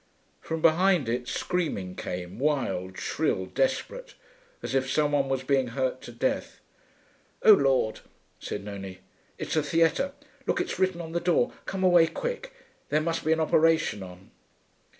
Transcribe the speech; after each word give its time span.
From 0.39 0.63
behind 0.63 1.07
it 1.07 1.27
screaming 1.27 1.95
came, 1.95 2.39
wild, 2.39 2.97
shrill, 2.99 3.45
desperate, 3.45 4.15
as 4.63 4.73
if 4.73 4.89
some 4.89 5.11
one 5.11 5.29
was 5.29 5.43
being 5.43 5.67
hurt 5.67 6.01
to 6.01 6.11
death. 6.11 6.59
'O 7.43 7.53
Lord!' 7.53 7.99
said 8.39 8.63
Nonie, 8.63 9.01
'it's 9.37 9.53
the 9.53 9.61
theatre. 9.61 10.13
Look, 10.47 10.59
it's 10.59 10.79
written 10.79 11.01
on 11.01 11.11
the 11.11 11.19
door. 11.19 11.53
Come 11.67 11.83
away 11.83 12.07
quick. 12.07 12.51
There 12.89 12.99
must 12.99 13.23
be 13.23 13.31
an 13.31 13.39
operation 13.39 14.01
on.' 14.01 14.31